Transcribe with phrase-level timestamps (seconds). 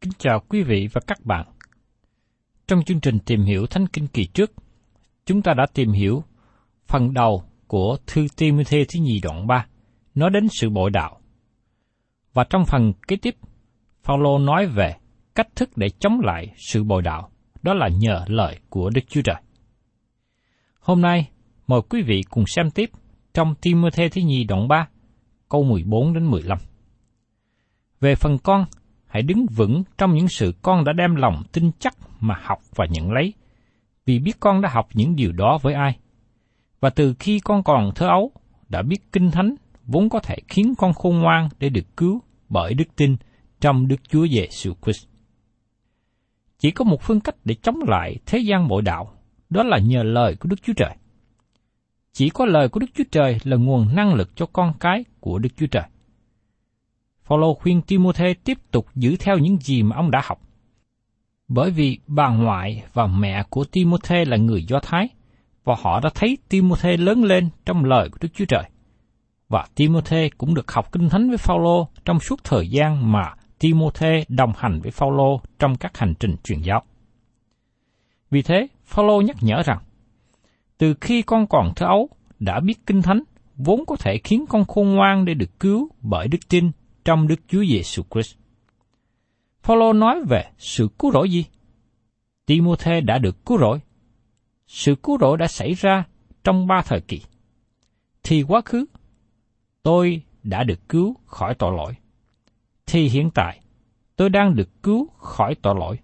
[0.00, 1.46] Kính chào quý vị và các bạn.
[2.66, 4.52] Trong chương trình tìm hiểu Thánh Kinh kỳ trước,
[5.26, 6.22] chúng ta đã tìm hiểu
[6.86, 9.66] phần đầu của thư Timothy thứ nhì đoạn 3,
[10.14, 11.20] nói đến sự bội đạo.
[12.32, 13.34] Và trong phần kế tiếp,
[14.02, 14.96] Phaolô nói về
[15.34, 17.30] cách thức để chống lại sự bội đạo,
[17.62, 19.42] đó là nhờ lời của Đức Chúa Trời.
[20.80, 21.30] Hôm nay,
[21.66, 22.90] mời quý vị cùng xem tiếp
[23.34, 24.88] trong Timothy thứ nhì đoạn 3,
[25.48, 26.58] câu 14 đến 15.
[28.00, 28.64] Về phần con,
[29.08, 32.86] hãy đứng vững trong những sự con đã đem lòng tin chắc mà học và
[32.90, 33.34] nhận lấy,
[34.06, 35.98] vì biết con đã học những điều đó với ai.
[36.80, 38.32] Và từ khi con còn thơ ấu,
[38.68, 39.54] đã biết kinh thánh
[39.84, 43.16] vốn có thể khiến con khôn ngoan để được cứu bởi đức tin
[43.60, 45.06] trong Đức Chúa Giêsu Christ.
[46.58, 49.12] Chỉ có một phương cách để chống lại thế gian bội đạo,
[49.50, 50.96] đó là nhờ lời của Đức Chúa Trời.
[52.12, 55.38] Chỉ có lời của Đức Chúa Trời là nguồn năng lực cho con cái của
[55.38, 55.84] Đức Chúa Trời.
[57.28, 60.40] Phaolô khuyên Timôthê tiếp tục giữ theo những gì mà ông đã học.
[61.48, 65.08] Bởi vì bà ngoại và mẹ của Timôthê là người Do Thái,
[65.64, 68.62] và họ đã thấy Timôthê lớn lên trong lời của Đức Chúa Trời.
[69.48, 74.24] Và Timôthê cũng được học kinh thánh với Phaolô trong suốt thời gian mà Timôthê
[74.28, 76.82] đồng hành với Phaolô trong các hành trình truyền giáo.
[78.30, 79.78] Vì thế, Phaolô nhắc nhở rằng,
[80.78, 83.22] từ khi con còn thơ ấu, đã biết kinh thánh,
[83.56, 86.70] vốn có thể khiến con khôn ngoan để được cứu bởi đức tin
[87.08, 88.36] trong Đức Chúa Giêsu Christ.
[89.62, 91.44] Phaolô nói về sự cứu rỗi gì?
[92.46, 93.80] Timôthê đã được cứu rỗi.
[94.66, 96.04] Sự cứu rỗi đã xảy ra
[96.44, 97.20] trong ba thời kỳ.
[98.22, 98.84] Thì quá khứ,
[99.82, 101.94] tôi đã được cứu khỏi tội lỗi.
[102.86, 103.60] Thì hiện tại,
[104.16, 105.98] tôi đang được cứu khỏi tội lỗi.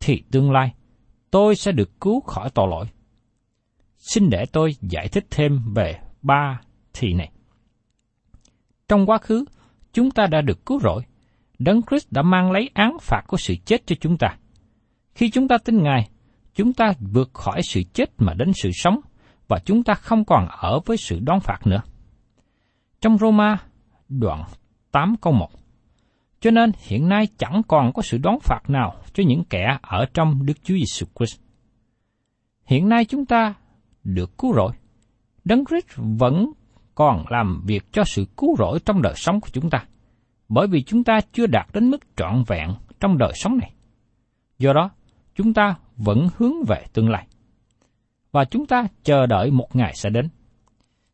[0.00, 0.74] Thì tương lai,
[1.30, 2.86] tôi sẽ được cứu khỏi tội lỗi.
[3.98, 6.60] Xin để tôi giải thích thêm về ba
[6.92, 7.32] thì này.
[8.88, 9.44] Trong quá khứ,
[9.92, 11.02] chúng ta đã được cứu rỗi.
[11.58, 14.36] Đấng Christ đã mang lấy án phạt của sự chết cho chúng ta.
[15.14, 16.08] Khi chúng ta tin Ngài,
[16.54, 19.00] chúng ta vượt khỏi sự chết mà đến sự sống,
[19.48, 21.82] và chúng ta không còn ở với sự đón phạt nữa.
[23.00, 23.58] Trong Roma,
[24.08, 24.44] đoạn
[24.92, 25.48] 8 câu 1
[26.40, 30.06] Cho nên hiện nay chẳng còn có sự đón phạt nào cho những kẻ ở
[30.14, 31.40] trong Đức Chúa Giêsu Christ.
[32.64, 33.54] Hiện nay chúng ta
[34.04, 34.72] được cứu rỗi.
[35.44, 36.52] Đấng Christ vẫn
[36.94, 39.84] còn làm việc cho sự cứu rỗi trong đời sống của chúng ta,
[40.48, 42.68] bởi vì chúng ta chưa đạt đến mức trọn vẹn
[43.00, 43.72] trong đời sống này.
[44.58, 44.90] Do đó,
[45.34, 47.26] chúng ta vẫn hướng về tương lai.
[48.32, 50.28] Và chúng ta chờ đợi một ngày sẽ đến.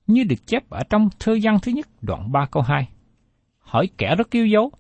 [0.07, 2.89] Như được chép ở trong thơ văn thứ nhất đoạn 3 câu 2.
[3.59, 4.71] Hỏi kẻ rất yêu dấu.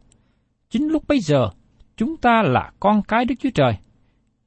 [0.70, 1.50] Chính lúc bấy giờ,
[1.96, 3.72] chúng ta là con cái Đức Chúa Trời.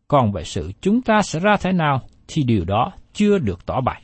[0.07, 3.81] Còn về sự chúng ta sẽ ra thế nào thì điều đó chưa được tỏ
[3.81, 4.03] bày.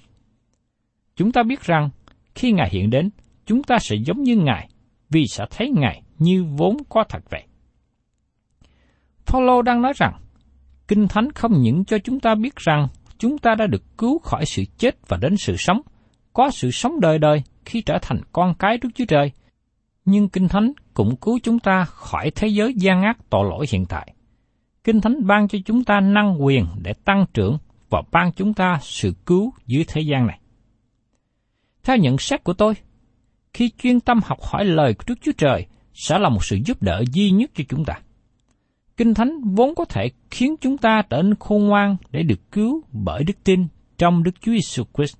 [1.15, 1.89] Chúng ta biết rằng
[2.36, 3.10] khi Ngài hiện đến,
[3.46, 4.70] chúng ta sẽ giống như Ngài
[5.10, 7.44] vì sẽ thấy Ngài như vốn có thật vậy.
[9.26, 10.14] Phaolô đang nói rằng,
[10.88, 12.88] Kinh Thánh không những cho chúng ta biết rằng
[13.18, 15.82] chúng ta đã được cứu khỏi sự chết và đến sự sống,
[16.34, 19.31] có sự sống đời đời khi trở thành con cái Đức Chúa Trời,
[20.06, 23.86] nhưng Kinh Thánh cũng cứu chúng ta khỏi thế giới gian ác tội lỗi hiện
[23.86, 24.14] tại.
[24.84, 27.58] Kinh Thánh ban cho chúng ta năng quyền để tăng trưởng
[27.90, 30.40] và ban chúng ta sự cứu dưới thế gian này.
[31.86, 32.74] Theo nhận xét của tôi,
[33.54, 36.82] khi chuyên tâm học hỏi lời của Đức Chúa Trời sẽ là một sự giúp
[36.82, 37.94] đỡ duy nhất cho chúng ta.
[38.98, 42.82] Kinh Thánh vốn có thể khiến chúng ta trở nên khôn ngoan để được cứu
[42.92, 43.68] bởi đức tin
[43.98, 45.16] trong Đức Chúa Giêsu Christ.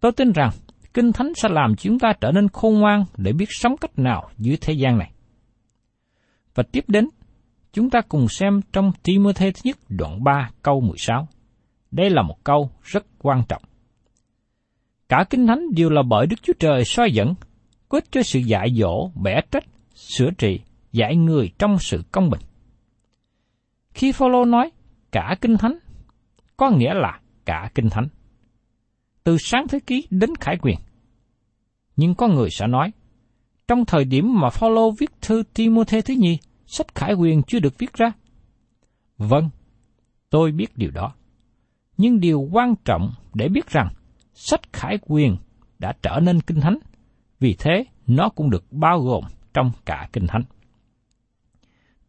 [0.00, 0.50] Tôi tin rằng
[0.94, 4.30] Kinh Thánh sẽ làm chúng ta trở nên khôn ngoan để biết sống cách nào
[4.38, 5.12] dưới thế gian này.
[6.54, 7.08] Và tiếp đến,
[7.72, 11.28] chúng ta cùng xem trong Timothy thứ nhất đoạn 3 câu 16.
[11.90, 13.62] Đây là một câu rất quan trọng.
[15.08, 17.34] Cả Kinh Thánh đều là bởi Đức Chúa Trời soi dẫn,
[17.88, 19.64] có cho sự dạy dỗ, bẻ trách,
[19.94, 20.60] sửa trị,
[20.92, 22.40] dạy người trong sự công bình.
[23.94, 24.70] Khi Phaolô nói
[25.12, 25.78] cả Kinh Thánh,
[26.56, 28.08] có nghĩa là cả Kinh Thánh.
[29.24, 30.76] Từ sáng thế ký đến khải quyền.
[31.96, 32.92] Nhưng có người sẽ nói,
[33.68, 37.78] trong thời điểm mà Phaolô viết thư Timôthê thứ nhì, sách khải quyền chưa được
[37.78, 38.12] viết ra.
[39.18, 39.50] Vâng,
[40.30, 41.14] tôi biết điều đó.
[41.96, 43.88] Nhưng điều quan trọng để biết rằng
[44.34, 45.36] sách khải quyền
[45.78, 46.78] đã trở nên kinh thánh,
[47.40, 50.42] vì thế nó cũng được bao gồm trong cả kinh thánh.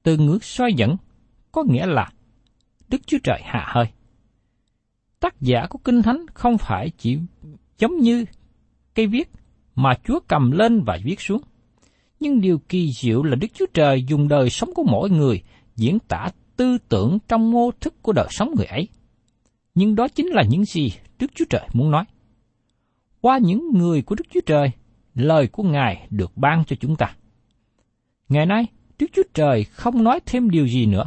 [0.04, 0.98] Từ ngữ soi dẫn
[1.52, 2.10] có nghĩa là
[2.88, 3.86] Đức Chúa Trời hạ hơi.
[5.20, 7.18] Tác giả của kinh thánh không phải chỉ
[7.78, 8.26] giống như
[8.96, 9.30] cây viết
[9.76, 11.42] mà Chúa cầm lên và viết xuống.
[12.20, 15.44] Nhưng điều kỳ diệu là Đức Chúa Trời dùng đời sống của mỗi người
[15.76, 16.28] diễn tả
[16.58, 18.88] tư tưởng trong mô thức của đời sống người ấy.
[19.76, 22.06] Nhưng đó chính là những gì Đức Chúa Trời muốn nói.
[23.26, 24.72] Qua những người của Đức Chúa Trời,
[25.16, 27.16] lời của Ngài được ban cho chúng ta.
[28.30, 28.66] Ngày nay,
[29.00, 31.04] Đức Chúa Trời không nói thêm điều gì nữa.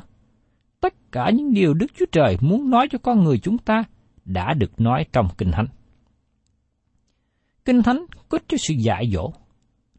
[0.81, 3.85] Tất cả những điều Đức Chúa Trời muốn nói cho con người chúng ta
[4.25, 5.67] đã được nói trong Kinh Thánh.
[7.65, 9.33] Kinh Thánh có cho sự dạy dỗ.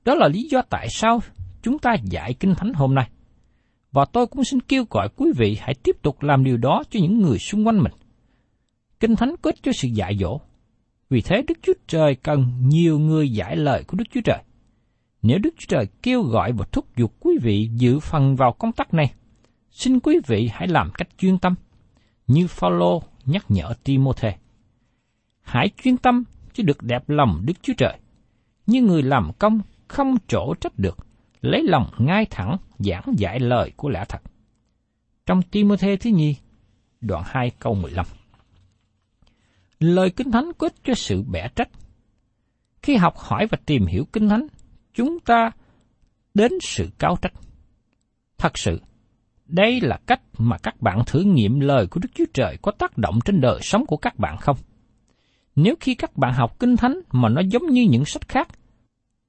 [0.06, 1.20] Đó là lý do tại sao
[1.62, 3.10] chúng ta dạy Kinh Thánh hôm nay.
[3.92, 7.00] Và tôi cũng xin kêu gọi quý vị hãy tiếp tục làm điều đó cho
[7.00, 7.94] những người xung quanh mình.
[9.00, 10.40] Kinh Thánh có cho sự dạy dỗ.
[11.10, 14.44] Vì thế Đức Chúa Trời cần nhiều người giải lời của Đức Chúa Trời.
[15.22, 18.72] Nếu Đức Chúa Trời kêu gọi và thúc giục quý vị dự phần vào công
[18.72, 19.14] tác này,
[19.72, 21.56] xin quý vị hãy làm cách chuyên tâm,
[22.28, 24.34] như Phaolô nhắc nhở Timôthê.
[25.42, 26.24] Hãy chuyên tâm
[26.54, 27.98] chứ được đẹp lòng Đức Chúa Trời.
[28.68, 30.98] Như người làm công không chỗ trách được,
[31.42, 34.22] lấy lòng ngay thẳng giảng giải lời của lẽ thật.
[35.26, 36.36] Trong Timôthê thứ nhì,
[37.02, 38.06] đoạn 2 câu 15.
[39.80, 41.70] Lời Kinh Thánh có cho sự bẻ trách.
[42.82, 44.48] Khi học hỏi và tìm hiểu Kinh Thánh,
[44.94, 45.52] chúng ta
[46.34, 47.34] đến sự cao trách.
[48.38, 48.82] Thật sự,
[49.46, 52.98] đây là cách mà các bạn thử nghiệm lời của Đức Chúa Trời có tác
[52.98, 54.58] động trên đời sống của các bạn không?
[55.56, 58.48] Nếu khi các bạn học Kinh Thánh mà nó giống như những sách khác,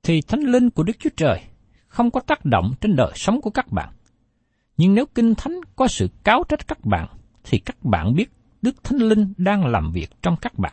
[0.03, 1.41] thì Thánh Linh của Đức Chúa Trời
[1.87, 3.93] không có tác động trên đời sống của các bạn.
[4.77, 7.09] Nhưng nếu Kinh Thánh có sự cáo trách các bạn,
[7.45, 8.31] thì các bạn biết
[8.63, 10.73] Đức Thánh Linh đang làm việc trong các bạn.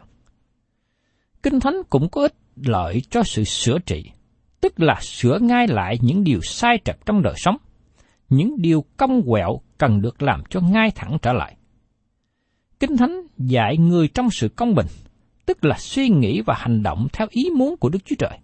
[1.44, 4.12] Kinh Thánh cũng có ích lợi cho sự sửa trị,
[4.62, 7.58] tức là sửa ngay lại những điều sai trật trong đời sống,
[8.29, 11.58] những điều cong quẹo cần được làm cho ngay thẳng trở lại.
[12.79, 14.88] Kinh Thánh dạy người trong sự công bình,
[15.46, 18.39] tức là suy nghĩ và hành động theo ý muốn của Đức Chúa Trời.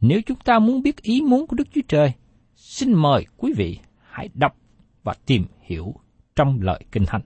[0.00, 2.12] Nếu chúng ta muốn biết ý muốn của Đức Chúa Trời,
[2.56, 3.78] xin mời quý vị
[4.10, 4.56] hãy đọc
[5.02, 5.94] và tìm hiểu
[6.36, 7.22] trong lời Kinh Thánh.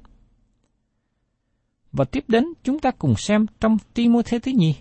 [1.96, 4.74] Và tiếp đến chúng ta cùng xem trong Timothée thứ nhì,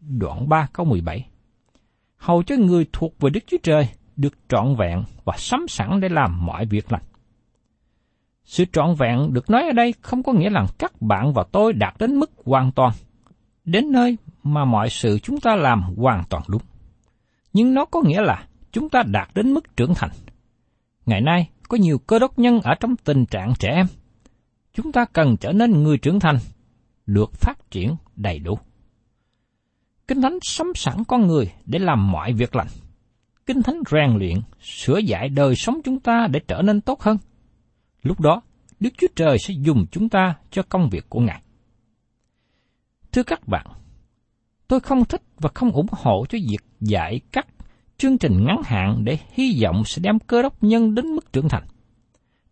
[0.00, 1.28] đoạn 3 câu 17.
[2.16, 6.08] Hầu cho người thuộc về Đức Chúa Trời được trọn vẹn và sắm sẵn để
[6.08, 7.02] làm mọi việc lành.
[8.44, 11.72] Sự trọn vẹn được nói ở đây không có nghĩa là các bạn và tôi
[11.72, 12.92] đạt đến mức hoàn toàn,
[13.64, 16.62] đến nơi mà mọi sự chúng ta làm hoàn toàn đúng.
[17.52, 20.10] Nhưng nó có nghĩa là chúng ta đạt đến mức trưởng thành.
[21.06, 23.86] Ngày nay, có nhiều cơ đốc nhân ở trong tình trạng trẻ em.
[24.74, 26.38] Chúng ta cần trở nên người trưởng thành,
[27.08, 28.58] được phát triển đầy đủ.
[30.08, 32.66] Kinh Thánh sắm sẵn con người để làm mọi việc lành.
[33.46, 37.16] Kinh Thánh rèn luyện, sửa dạy đời sống chúng ta để trở nên tốt hơn.
[38.02, 38.42] Lúc đó,
[38.80, 41.42] Đức Chúa Trời sẽ dùng chúng ta cho công việc của Ngài.
[43.12, 43.66] Thưa các bạn,
[44.68, 47.46] tôi không thích và không ủng hộ cho việc dạy các
[47.98, 51.48] chương trình ngắn hạn để hy vọng sẽ đem cơ đốc nhân đến mức trưởng
[51.48, 51.64] thành.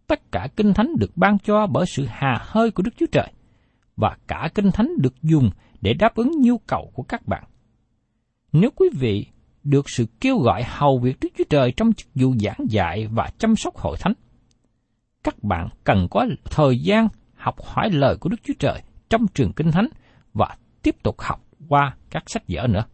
[0.07, 3.33] tất cả kinh thánh được ban cho bởi sự hà hơi của Đức Chúa Trời,
[3.97, 5.51] và cả kinh thánh được dùng
[5.81, 7.45] để đáp ứng nhu cầu của các bạn.
[8.53, 9.27] Nếu quý vị
[9.65, 13.31] được sự kêu gọi hầu việc Đức Chúa Trời trong chức vụ giảng dạy và
[13.39, 14.13] chăm sóc hội thánh,
[15.25, 19.53] các bạn cần có thời gian học hỏi lời của Đức Chúa Trời trong trường
[19.53, 19.89] kinh thánh
[20.35, 22.85] và tiếp tục học qua các sách vở nữa.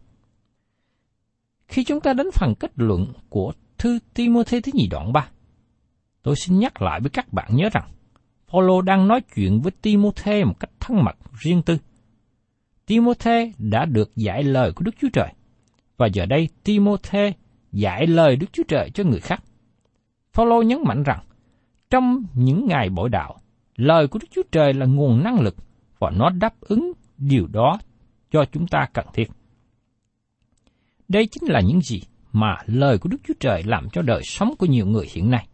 [1.67, 5.27] Khi chúng ta đến phần kết luận của thư Timothy thứ nhì đoạn 3,
[6.23, 7.91] tôi xin nhắc lại với các bạn nhớ rằng
[8.53, 11.77] Phaolô đang nói chuyện với Timothy một cách thân mật, riêng tư.
[12.85, 15.33] Timothy đã được giải lời của Đức Chúa Trời,
[15.97, 17.33] và giờ đây Timothy
[17.71, 19.43] giải lời Đức Chúa Trời cho người khác.
[20.33, 21.19] Phaolô nhấn mạnh rằng,
[21.89, 23.37] trong những ngày bội đạo,
[23.75, 25.55] lời của Đức Chúa Trời là nguồn năng lực
[25.99, 27.79] và nó đáp ứng điều đó
[28.31, 29.29] cho chúng ta cần thiết.
[31.07, 34.53] Đây chính là những gì mà lời của Đức Chúa Trời làm cho đời sống
[34.57, 35.47] của nhiều người hiện nay.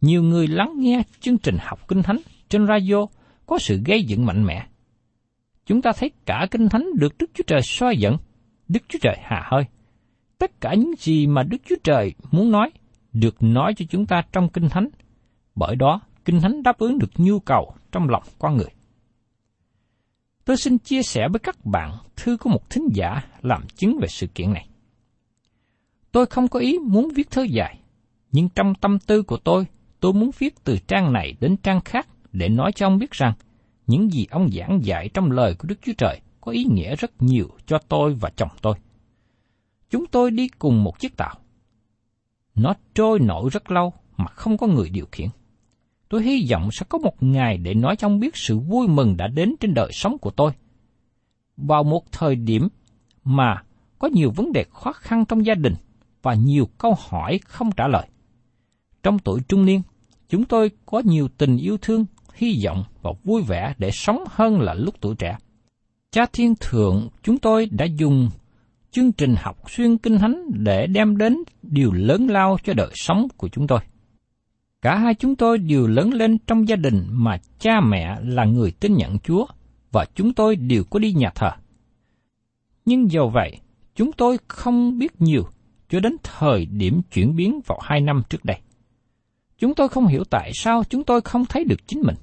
[0.00, 3.06] Nhiều người lắng nghe chương trình học kinh thánh trên radio
[3.46, 4.66] có sự gây dựng mạnh mẽ.
[5.66, 8.16] Chúng ta thấy cả kinh thánh được Đức Chúa Trời soi dẫn,
[8.68, 9.64] Đức Chúa Trời hà hơi.
[10.38, 12.70] Tất cả những gì mà Đức Chúa Trời muốn nói
[13.12, 14.88] được nói cho chúng ta trong kinh thánh.
[15.54, 18.70] Bởi đó, kinh thánh đáp ứng được nhu cầu trong lòng con người.
[20.44, 24.08] Tôi xin chia sẻ với các bạn thư của một thính giả làm chứng về
[24.08, 24.68] sự kiện này.
[26.12, 27.78] Tôi không có ý muốn viết thơ dài,
[28.32, 29.66] nhưng trong tâm tư của tôi,
[30.06, 33.32] tôi muốn viết từ trang này đến trang khác để nói cho ông biết rằng
[33.86, 37.22] những gì ông giảng dạy trong lời của Đức Chúa Trời có ý nghĩa rất
[37.22, 38.74] nhiều cho tôi và chồng tôi.
[39.90, 41.34] Chúng tôi đi cùng một chiếc tàu.
[42.54, 45.28] Nó trôi nổi rất lâu mà không có người điều khiển.
[46.08, 49.16] Tôi hy vọng sẽ có một ngày để nói cho ông biết sự vui mừng
[49.16, 50.52] đã đến trên đời sống của tôi.
[51.56, 52.68] Vào một thời điểm
[53.24, 53.62] mà
[53.98, 55.74] có nhiều vấn đề khó khăn trong gia đình
[56.22, 58.08] và nhiều câu hỏi không trả lời.
[59.02, 59.82] Trong tuổi trung niên,
[60.28, 64.60] chúng tôi có nhiều tình yêu thương, hy vọng và vui vẻ để sống hơn
[64.60, 65.36] là lúc tuổi trẻ.
[66.10, 68.30] Cha Thiên Thượng chúng tôi đã dùng
[68.90, 73.26] chương trình học xuyên kinh thánh để đem đến điều lớn lao cho đời sống
[73.36, 73.80] của chúng tôi.
[74.82, 78.70] Cả hai chúng tôi đều lớn lên trong gia đình mà cha mẹ là người
[78.70, 79.46] tin nhận Chúa
[79.92, 81.50] và chúng tôi đều có đi nhà thờ.
[82.84, 83.60] Nhưng dầu vậy,
[83.94, 85.42] chúng tôi không biết nhiều
[85.88, 88.60] cho đến thời điểm chuyển biến vào hai năm trước đây.
[89.58, 92.16] Chúng tôi không hiểu tại sao chúng tôi không thấy được chính mình.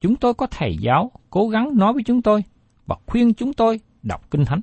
[0.00, 2.44] Chúng tôi có thầy giáo cố gắng nói với chúng tôi
[2.86, 4.60] và khuyên chúng tôi đọc Kinh Thánh.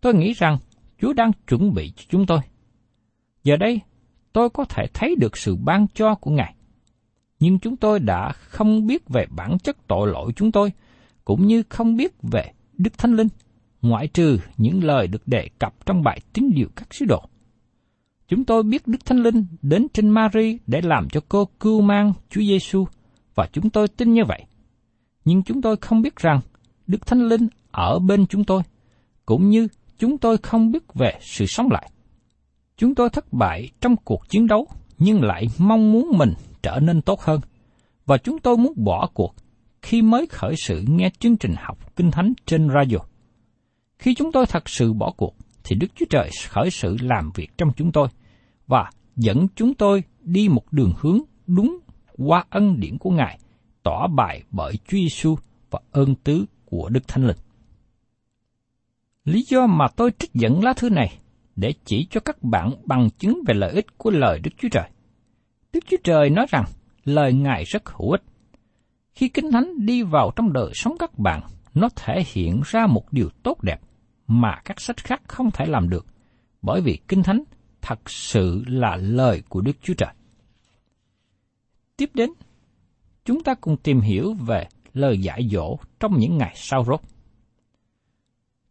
[0.00, 0.58] Tôi nghĩ rằng
[1.00, 2.38] Chúa đang chuẩn bị cho chúng tôi.
[3.44, 3.80] Giờ đây,
[4.32, 6.54] tôi có thể thấy được sự ban cho của Ngài.
[7.40, 10.72] Nhưng chúng tôi đã không biết về bản chất tội lỗi chúng tôi,
[11.24, 13.28] cũng như không biết về Đức Thánh Linh,
[13.82, 17.22] ngoại trừ những lời được đề cập trong bài tín điều các sứ đồ.
[18.28, 22.12] Chúng tôi biết Đức Thánh Linh đến trên Mary để làm cho cô cưu mang
[22.30, 22.84] Chúa Giêsu
[23.34, 24.44] và chúng tôi tin như vậy.
[25.24, 26.40] Nhưng chúng tôi không biết rằng
[26.86, 28.62] Đức Thánh Linh ở bên chúng tôi,
[29.26, 29.68] cũng như
[29.98, 31.90] chúng tôi không biết về sự sống lại.
[32.76, 34.66] Chúng tôi thất bại trong cuộc chiến đấu,
[34.98, 36.32] nhưng lại mong muốn mình
[36.62, 37.40] trở nên tốt hơn.
[38.06, 39.34] Và chúng tôi muốn bỏ cuộc
[39.82, 42.98] khi mới khởi sự nghe chương trình học Kinh Thánh trên radio.
[43.98, 45.34] Khi chúng tôi thật sự bỏ cuộc,
[45.68, 48.08] thì Đức Chúa Trời khởi sự làm việc trong chúng tôi
[48.66, 51.78] và dẫn chúng tôi đi một đường hướng đúng
[52.16, 53.38] qua ân điển của Ngài,
[53.82, 55.36] tỏ bài bởi Chúa Giêsu
[55.70, 57.36] và ơn tứ của Đức Thánh Linh.
[59.24, 61.18] Lý do mà tôi trích dẫn lá thư này
[61.56, 64.90] để chỉ cho các bạn bằng chứng về lợi ích của lời Đức Chúa Trời.
[65.72, 66.64] Đức Chúa Trời nói rằng
[67.04, 68.22] lời Ngài rất hữu ích.
[69.14, 71.40] Khi Kinh Thánh đi vào trong đời sống các bạn,
[71.74, 73.80] nó thể hiện ra một điều tốt đẹp
[74.28, 76.06] mà các sách khác không thể làm được,
[76.62, 77.42] bởi vì Kinh Thánh
[77.80, 80.14] thật sự là lời của Đức Chúa Trời.
[81.96, 82.30] Tiếp đến,
[83.24, 87.00] chúng ta cùng tìm hiểu về lời dạy dỗ trong những ngày sau rốt.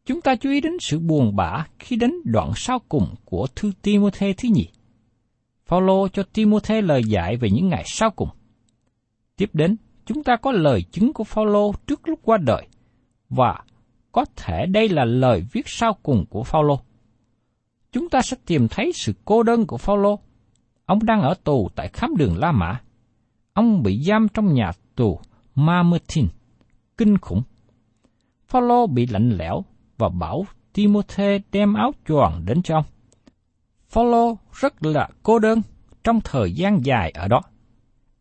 [0.05, 3.71] Chúng ta chú ý đến sự buồn bã khi đến đoạn sau cùng của thư
[3.81, 4.67] Timôthê thứ nhì.
[5.65, 8.29] Phaolô cho Timôthê lời dạy về những ngày sau cùng.
[9.35, 12.67] Tiếp đến, chúng ta có lời chứng của Phaolô trước lúc qua đời
[13.29, 13.63] và
[14.11, 16.79] có thể đây là lời viết sau cùng của Phaolô.
[17.91, 20.19] Chúng ta sẽ tìm thấy sự cô đơn của Phaolô.
[20.85, 22.81] Ông đang ở tù tại khám đường La Mã.
[23.53, 25.19] Ông bị giam trong nhà tù
[25.55, 26.27] Mamertin,
[26.97, 27.41] kinh khủng.
[28.47, 29.63] Phaolô bị lạnh lẽo
[29.97, 32.85] và bảo Timothy đem áo choàng đến cho ông.
[33.89, 35.61] Phaolô rất là cô đơn
[36.03, 37.41] trong thời gian dài ở đó.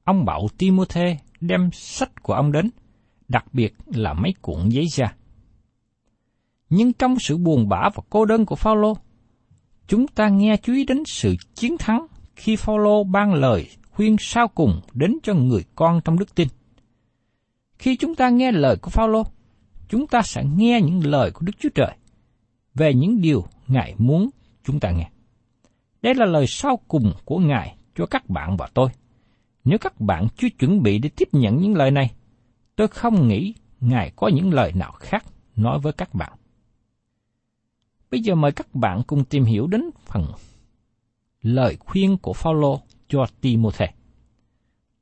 [0.04, 2.70] Ông bảo Timothy đem sách của ông đến,
[3.28, 5.14] đặc biệt là mấy cuộn giấy da.
[6.70, 8.96] Nhưng trong sự buồn bã và cô đơn của Phaolô,
[9.88, 12.06] chúng ta nghe chú ý đến sự chiến thắng
[12.36, 16.48] khi Phaolô ban lời khuyên sau cùng đến cho người con trong đức tin.
[17.78, 19.22] Khi chúng ta nghe lời của Phaolô,
[19.88, 21.96] chúng ta sẽ nghe những lời của Đức Chúa Trời
[22.74, 24.30] về những điều Ngài muốn
[24.64, 25.10] chúng ta nghe.
[26.02, 28.88] Đây là lời sau cùng của Ngài cho các bạn và tôi.
[29.64, 32.10] Nếu các bạn chưa chuẩn bị để tiếp nhận những lời này,
[32.76, 35.24] tôi không nghĩ Ngài có những lời nào khác
[35.56, 36.32] nói với các bạn.
[38.16, 40.26] Bây giờ mời các bạn cùng tìm hiểu đến phần
[41.42, 43.86] lời khuyên của Phaolô cho Timôthê.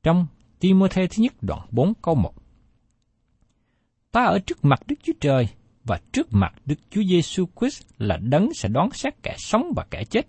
[0.03, 0.27] Trong
[0.59, 2.33] Timôthê thứ nhất đoạn 4 câu 1.
[4.11, 5.47] Ta ở trước mặt Đức Chúa Trời
[5.83, 9.85] và trước mặt Đức Chúa Giêsu Christ là đấng sẽ đón xét kẻ sống và
[9.91, 10.27] kẻ chết,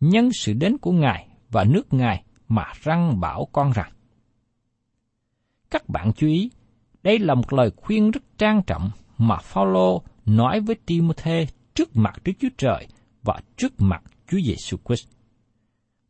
[0.00, 3.92] nhân sự đến của Ngài và nước Ngài mà răng bảo con rằng.
[5.70, 6.50] Các bạn chú ý,
[7.02, 12.14] đây là một lời khuyên rất trang trọng mà Phaolô nói với Timôthê trước mặt
[12.24, 12.86] Đức Chúa Trời
[13.22, 15.08] và trước mặt Chúa Giêsu Christ.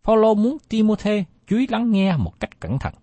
[0.03, 2.95] Phaolô muốn Timôthê chú ý lắng nghe một cách cẩn thận.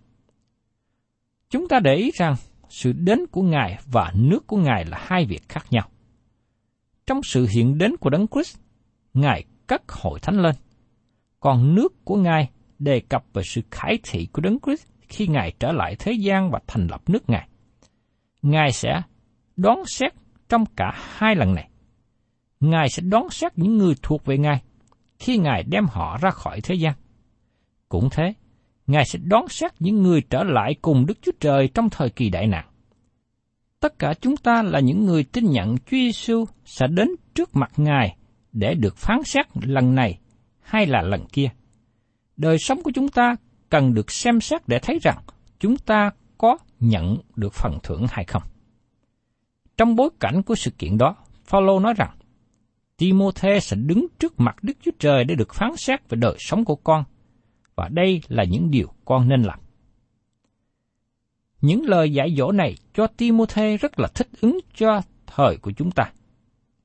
[1.50, 2.34] Chúng ta để ý rằng
[2.68, 5.88] sự đến của Ngài và nước của Ngài là hai việc khác nhau.
[7.06, 8.58] Trong sự hiện đến của Đấng Christ,
[9.14, 10.54] Ngài cất hội thánh lên.
[11.40, 15.52] Còn nước của Ngài đề cập về sự khải thị của Đấng Christ khi Ngài
[15.60, 17.48] trở lại thế gian và thành lập nước Ngài.
[18.42, 19.02] Ngài sẽ
[19.56, 20.12] đón xét
[20.48, 21.69] trong cả hai lần này.
[22.60, 24.62] Ngài sẽ đón xét những người thuộc về Ngài
[25.18, 26.92] khi Ngài đem họ ra khỏi thế gian.
[27.88, 28.34] Cũng thế,
[28.86, 32.30] Ngài sẽ đón xét những người trở lại cùng Đức Chúa Trời trong thời kỳ
[32.30, 32.66] đại nạn.
[33.80, 37.72] Tất cả chúng ta là những người tin nhận Chúa Giêsu sẽ đến trước mặt
[37.76, 38.16] Ngài
[38.52, 40.18] để được phán xét lần này
[40.60, 41.48] hay là lần kia.
[42.36, 43.36] Đời sống của chúng ta
[43.68, 45.18] cần được xem xét để thấy rằng
[45.58, 48.42] chúng ta có nhận được phần thưởng hay không.
[49.76, 52.10] Trong bối cảnh của sự kiện đó, Phaolô nói rằng
[53.00, 56.64] Timôthê sẽ đứng trước mặt Đức Chúa Trời để được phán xét về đời sống
[56.64, 57.04] của con,
[57.74, 59.58] và đây là những điều con nên làm.
[61.60, 65.90] Những lời dạy dỗ này cho Timôthê rất là thích ứng cho thời của chúng
[65.90, 66.12] ta.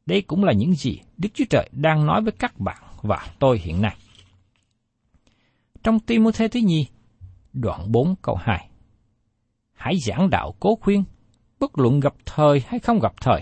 [0.06, 3.60] Đây cũng là những gì Đức Chúa Trời đang nói với các bạn và tôi
[3.60, 3.96] hiện nay.
[5.84, 6.88] Trong Timôthê thứ nhì,
[7.54, 8.70] đoạn 4 câu 2.
[9.74, 11.04] Hãy giảng đạo cố khuyên,
[11.60, 13.42] bất luận gặp thời hay không gặp thời.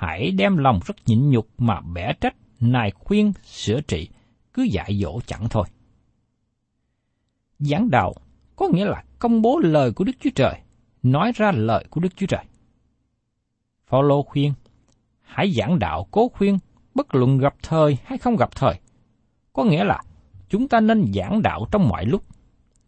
[0.00, 4.08] Hãy đem lòng rất nhịn nhục mà bẻ trách, nài khuyên, sửa trị,
[4.54, 5.66] cứ dạy dỗ chẳng thôi.
[7.58, 8.14] Giảng đạo
[8.56, 10.60] có nghĩa là công bố lời của Đức Chúa Trời,
[11.02, 12.44] nói ra lời của Đức Chúa Trời.
[13.86, 14.52] Phaolô khuyên,
[15.22, 16.58] hãy giảng đạo cố khuyên,
[16.94, 18.74] bất luận gặp thời hay không gặp thời.
[19.52, 20.02] Có nghĩa là
[20.48, 22.24] chúng ta nên giảng đạo trong mọi lúc.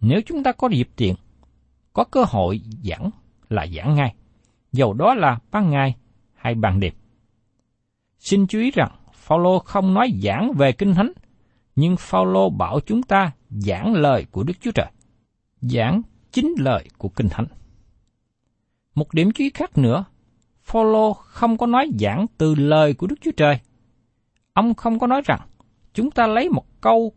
[0.01, 1.15] Nếu chúng ta có dịp tiện,
[1.93, 3.11] có cơ hội giảng
[3.49, 4.15] là giảng ngay,
[4.73, 5.95] dầu đó là ban ngày
[6.35, 6.93] hay ban đêm.
[8.23, 11.13] Xin chú ý rằng, Phaolô không nói giảng về kinh thánh,
[11.77, 14.87] nhưng Phaolô bảo chúng ta giảng lời của Đức Chúa Trời,
[15.61, 17.47] giảng chính lời của kinh thánh.
[18.95, 20.05] Một điểm chú ý khác nữa,
[20.63, 23.59] Phaolô không có nói giảng từ lời của Đức Chúa Trời.
[24.53, 25.41] Ông không có nói rằng
[25.95, 27.13] chúng ta lấy một câu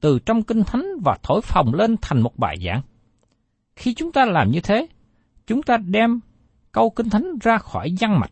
[0.00, 2.82] từ trong kinh thánh và thổi phồng lên thành một bài giảng.
[3.76, 4.86] Khi chúng ta làm như thế,
[5.46, 6.20] chúng ta đem
[6.72, 8.30] câu kinh thánh ra khỏi văn mạch.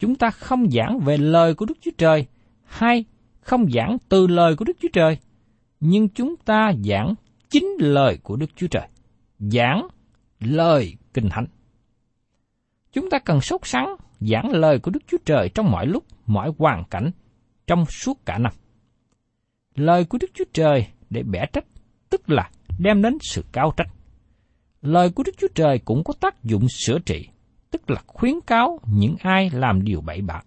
[0.00, 2.26] Chúng ta không giảng về lời của Đức Chúa Trời
[2.64, 3.04] hay
[3.40, 5.18] không giảng từ lời của Đức Chúa Trời,
[5.80, 7.14] nhưng chúng ta giảng
[7.50, 8.88] chính lời của Đức Chúa Trời,
[9.38, 9.88] giảng
[10.40, 11.46] lời kinh thánh.
[12.92, 16.52] Chúng ta cần sốt sắng giảng lời của Đức Chúa Trời trong mọi lúc, mọi
[16.58, 17.10] hoàn cảnh,
[17.66, 18.52] trong suốt cả năm.
[19.74, 21.64] Lời của Đức Chúa Trời để bẻ trách,
[22.10, 23.88] tức là đem đến sự cao trách.
[24.82, 27.28] Lời của Đức Chúa Trời cũng có tác dụng sửa trị,
[27.70, 30.42] tức là khuyến cáo những ai làm điều bậy bạ.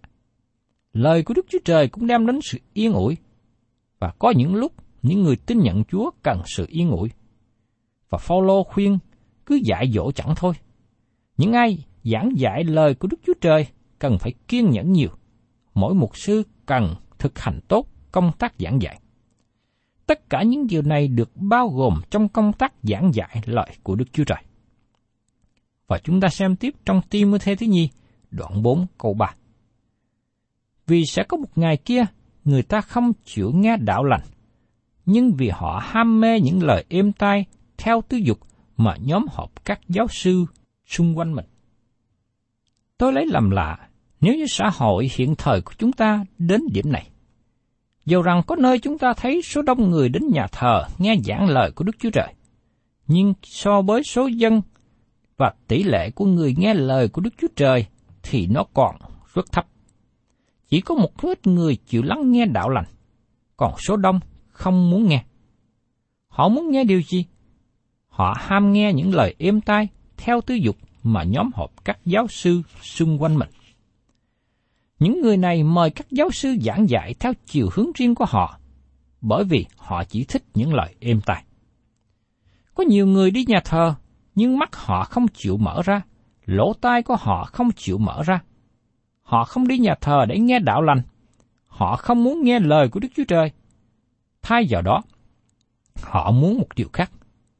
[0.93, 3.17] Lời của Đức Chúa Trời cũng đem đến sự yên ủi,
[3.99, 7.09] và có những lúc những người tin nhận Chúa cần sự yên ủi.
[8.09, 8.97] Và Phaolô khuyên
[9.45, 10.53] cứ dạy dỗ chẳng thôi.
[11.37, 13.67] Những ai giảng dạy lời của Đức Chúa Trời
[13.99, 15.09] cần phải kiên nhẫn nhiều.
[15.73, 18.99] Mỗi mục sư cần thực hành tốt công tác giảng dạy.
[20.05, 23.95] Tất cả những điều này được bao gồm trong công tác giảng dạy lời của
[23.95, 24.43] Đức Chúa Trời.
[25.93, 27.89] Và chúng ta xem tiếp trong Timôthê thứ nhi,
[28.31, 29.33] đoạn 4 câu 3.
[30.87, 32.05] Vì sẽ có một ngày kia,
[32.45, 34.21] người ta không chịu nghe đạo lành,
[35.05, 37.45] nhưng vì họ ham mê những lời êm tai
[37.77, 38.39] theo tư dục
[38.77, 40.45] mà nhóm họp các giáo sư
[40.87, 41.45] xung quanh mình.
[42.97, 43.77] Tôi lấy làm lạ
[44.21, 47.09] nếu như xã hội hiện thời của chúng ta đến điểm này.
[48.05, 51.49] Dầu rằng có nơi chúng ta thấy số đông người đến nhà thờ nghe giảng
[51.49, 52.33] lời của Đức Chúa Trời,
[53.07, 54.61] nhưng so với số dân
[55.43, 57.85] và tỷ lệ của người nghe lời của Đức Chúa Trời
[58.23, 58.95] thì nó còn
[59.33, 59.67] rất thấp.
[60.69, 62.85] Chỉ có một ít người chịu lắng nghe đạo lành,
[63.57, 65.23] còn số đông không muốn nghe.
[66.27, 67.25] Họ muốn nghe điều gì?
[68.07, 72.27] Họ ham nghe những lời êm tai theo tư dục mà nhóm họp các giáo
[72.27, 73.49] sư xung quanh mình.
[74.99, 78.59] Những người này mời các giáo sư giảng dạy theo chiều hướng riêng của họ,
[79.21, 81.43] bởi vì họ chỉ thích những lời êm tai.
[82.73, 83.95] Có nhiều người đi nhà thờ,
[84.35, 86.01] nhưng mắt họ không chịu mở ra,
[86.45, 88.41] lỗ tai của họ không chịu mở ra.
[89.21, 91.01] Họ không đi nhà thờ để nghe đạo lành.
[91.67, 93.51] Họ không muốn nghe lời của Đức Chúa Trời.
[94.41, 95.01] Thay vào đó,
[96.01, 97.11] họ muốn một điều khác.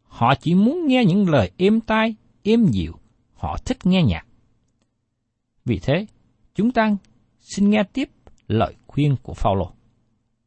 [0.04, 2.94] Họ chỉ muốn nghe những lời êm tai, êm dịu.
[3.34, 4.26] Họ thích nghe nhạc.
[5.66, 6.06] Vì thế,
[6.56, 6.96] chúng ta
[7.40, 8.10] xin nghe tiếp
[8.48, 9.72] lời khuyên của Phaolô.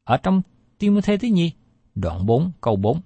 [0.05, 0.43] Ở trong
[0.79, 1.53] Timothée thứ nhi
[1.95, 3.01] đoạn 4 câu 4.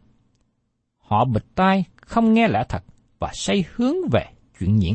[0.99, 2.85] Họ bịt tai không nghe lẽ thật
[3.21, 4.25] và say hướng về
[4.59, 4.95] chuyện nhiễn.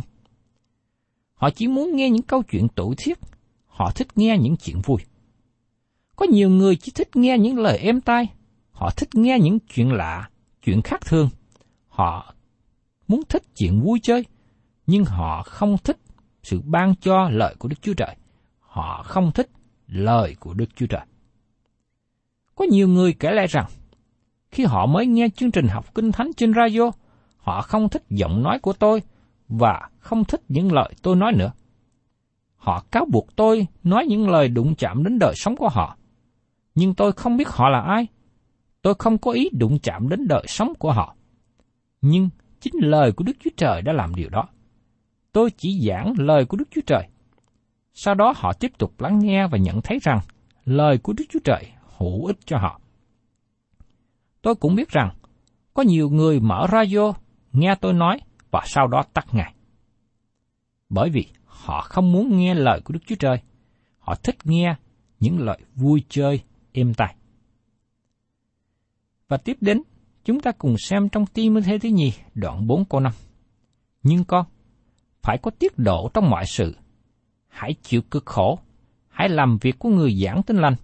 [1.33, 3.19] Họ chỉ muốn nghe những câu chuyện tủ thiết,
[3.67, 5.01] họ thích nghe những chuyện vui.
[6.15, 8.29] Có nhiều người chỉ thích nghe những lời êm tai,
[8.71, 10.29] họ thích nghe những chuyện lạ,
[10.61, 11.29] chuyện khác thường.
[11.87, 12.33] Họ
[13.07, 14.25] muốn thích chuyện vui chơi,
[14.87, 15.97] nhưng họ không thích
[16.43, 18.15] sự ban cho lời của Đức Chúa Trời.
[18.59, 19.49] Họ không thích
[19.87, 21.05] lời của Đức Chúa Trời.
[22.55, 23.65] Có nhiều người kể lại rằng,
[24.51, 26.91] khi họ mới nghe chương trình học kinh thánh trên radio,
[27.45, 29.01] họ không thích giọng nói của tôi
[29.47, 31.51] và không thích những lời tôi nói nữa.
[32.55, 35.97] Họ cáo buộc tôi nói những lời đụng chạm đến đời sống của họ.
[36.75, 38.07] Nhưng tôi không biết họ là ai.
[38.81, 41.15] Tôi không có ý đụng chạm đến đời sống của họ.
[42.01, 42.29] Nhưng
[42.59, 44.47] chính lời của Đức Chúa Trời đã làm điều đó.
[45.31, 47.07] Tôi chỉ giảng lời của Đức Chúa Trời.
[47.93, 50.19] Sau đó họ tiếp tục lắng nghe và nhận thấy rằng
[50.65, 51.65] lời của Đức Chúa Trời
[51.97, 52.79] hữu ích cho họ.
[54.41, 55.09] Tôi cũng biết rằng
[55.73, 57.13] có nhiều người mở radio
[57.55, 58.19] nghe tôi nói
[58.51, 59.53] và sau đó tắt ngài.
[60.89, 63.37] Bởi vì họ không muốn nghe lời của Đức Chúa Trời,
[63.99, 64.75] họ thích nghe
[65.19, 66.41] những lời vui chơi
[66.71, 67.15] êm tai.
[69.27, 69.81] Và tiếp đến,
[70.23, 73.13] chúng ta cùng xem trong Timothy thứ nhì, đoạn 4 câu 5.
[74.03, 74.45] Nhưng con,
[75.21, 76.75] phải có tiết độ trong mọi sự.
[77.47, 78.59] Hãy chịu cực khổ,
[79.07, 80.75] hãy làm việc của người giảng tin lành.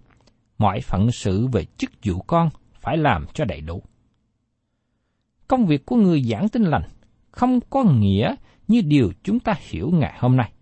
[0.58, 2.48] Mọi phận sự về chức vụ con
[2.80, 3.82] phải làm cho đầy đủ.
[5.52, 6.82] Công việc của người giảng tin lành
[7.30, 8.34] không có nghĩa
[8.68, 10.52] như điều chúng ta hiểu ngày hôm nay.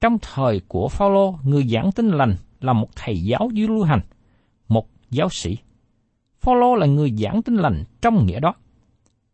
[0.00, 4.00] Trong thời của Phaolô, người giảng tin lành là một thầy giáo dưới lưu hành,
[4.68, 5.56] một giáo sĩ.
[6.40, 8.54] Phaolô là người giảng tin lành trong nghĩa đó.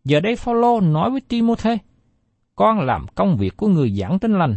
[0.05, 1.79] Giờ đây Phaolô nói với Timôthê,
[2.57, 4.57] con làm công việc của người giảng tin lành,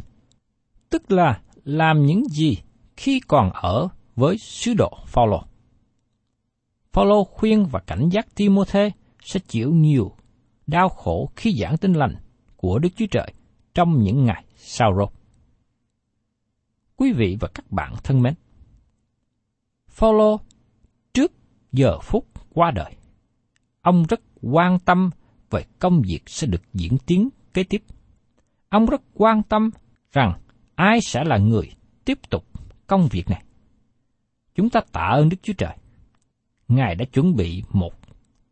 [0.89, 2.57] tức là làm những gì
[2.97, 5.43] khi còn ở với sứ đồ Phaolô.
[6.93, 10.15] Phaolô khuyên và cảnh giác Timôthê sẽ chịu nhiều
[10.67, 12.15] đau khổ khi giảng tin lành
[12.55, 13.33] của Đức Chúa Trời
[13.73, 15.09] trong những ngày sau rốt.
[16.95, 18.33] Quý vị và các bạn thân mến,
[19.87, 20.39] Phaolô
[21.13, 21.31] trước
[21.71, 22.95] giờ phút qua đời,
[23.81, 25.09] ông rất quan tâm
[25.49, 27.83] về công việc sẽ được diễn tiến kế tiếp.
[28.69, 29.69] Ông rất quan tâm
[30.11, 30.39] rằng
[30.75, 31.71] ai sẽ là người
[32.05, 32.45] tiếp tục
[32.87, 33.43] công việc này.
[34.55, 35.77] Chúng ta tạ ơn Đức Chúa Trời.
[36.67, 37.93] Ngài đã chuẩn bị một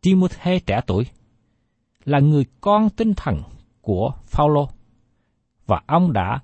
[0.02, 1.06] Timothy trẻ tuổi
[2.06, 3.42] là người con tinh thần
[3.82, 4.70] của Phaolô
[5.66, 6.40] và ông đã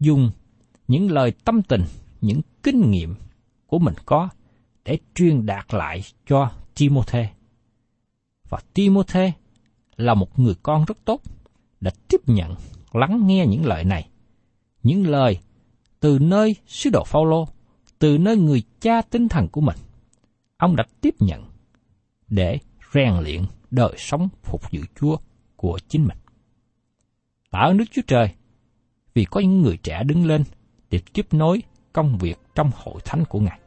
[0.00, 0.30] dùng
[0.88, 1.84] những lời tâm tình,
[2.20, 3.14] những kinh nghiệm
[3.66, 4.28] của mình có
[4.84, 7.22] để truyền đạt lại cho Timothy.
[8.48, 9.32] Và Timothy
[9.96, 11.20] là một người con rất tốt,
[11.80, 12.54] đã tiếp nhận,
[12.92, 14.08] lắng nghe những lời này.
[14.82, 15.38] Những lời
[16.00, 17.48] từ nơi sứ đồ Phaolô,
[17.98, 19.76] từ nơi người cha tinh thần của mình.
[20.56, 21.44] Ông đã tiếp nhận
[22.28, 22.58] để
[22.94, 25.16] rèn luyện đời sống phục vụ Chúa
[25.56, 26.18] của chính mình.
[27.50, 28.34] Tạ ơn Đức Chúa Trời,
[29.14, 30.44] vì có những người trẻ đứng lên
[30.90, 33.58] để tiếp nối công việc trong hội thánh của Ngài.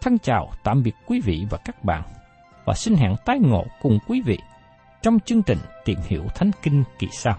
[0.00, 2.02] Thân chào tạm biệt quý vị và các bạn,
[2.64, 4.38] và xin hẹn tái ngộ cùng quý vị
[5.02, 7.38] trong chương trình tìm hiểu Thánh Kinh kỳ sau.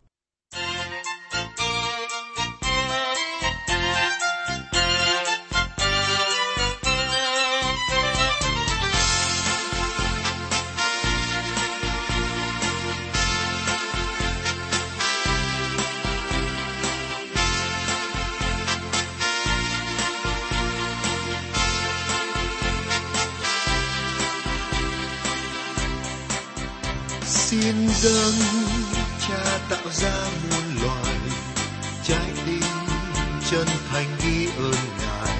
[33.51, 35.37] Chân thành ghi ơn ngài.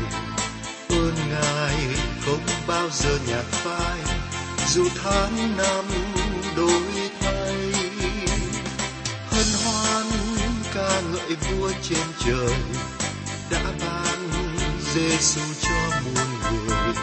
[0.90, 1.76] Ơn ngài
[2.26, 4.00] không bao giờ nhạt phai,
[4.68, 5.86] dù tháng năm
[6.58, 7.56] đổi thay.
[9.32, 10.06] Hân hoan
[10.74, 12.56] ca ngợi vua trên trời,
[13.52, 14.30] đã ban
[14.94, 16.96] Giêsu cho muôn người.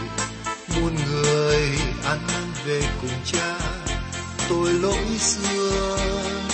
[0.76, 1.60] Muôn người
[2.04, 3.58] ăn năn về cùng cha,
[4.48, 5.98] tôi lỗi xưa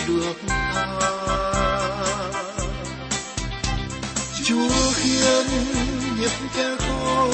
[0.08, 1.23] được tha.
[4.44, 5.46] Chúa khiến
[6.20, 7.30] những kẻ khô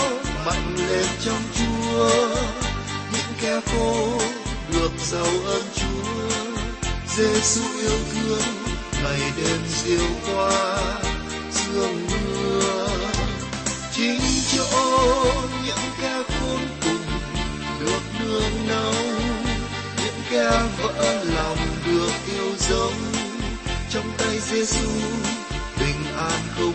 [0.47, 2.11] mạnh lên trong chúa.
[3.13, 4.19] Những kẻ khô
[4.73, 6.31] được giàu ơn chúa.
[7.17, 8.43] Giêsu yêu thương,
[9.03, 10.83] ngày đêm diêu qua
[11.53, 12.89] sương mưa.
[13.93, 14.21] Chính
[14.53, 14.67] chỗ
[15.67, 17.07] những kẻ khốn cùng
[17.81, 18.95] được nương náu
[19.97, 20.51] những kẻ
[20.83, 22.93] vỡ lòng được yêu dấu
[23.91, 24.91] trong tay Giêsu
[25.81, 26.70] bình an không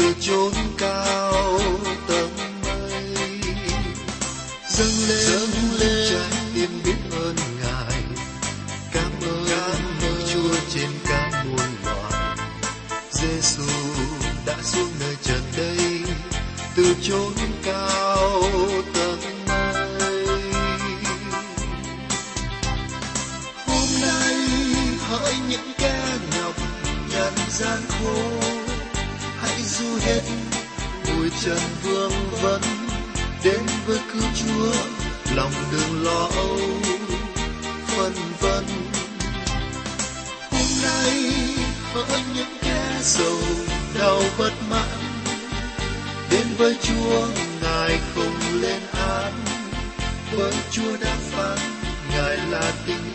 [0.00, 1.58] từ chốn cao
[2.08, 3.40] tầng mây
[4.68, 5.59] dâng lên
[31.44, 32.60] trần vương vấn
[33.44, 34.72] đến với cứu chúa,
[35.34, 36.58] lòng đừng lo âu,
[37.86, 38.64] phân vân.
[40.50, 41.32] Hôm nay
[41.92, 43.36] hỡi những kẻ giàu
[43.98, 44.98] đau bất mãn,
[46.30, 47.26] đến với Chúa
[47.62, 49.32] Ngài không lên án,
[50.36, 51.58] bởi Chúa đã phán,
[52.10, 53.09] Ngài là tình